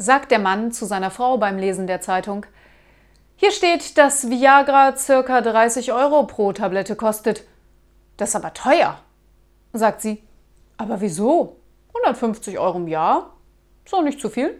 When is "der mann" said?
0.30-0.72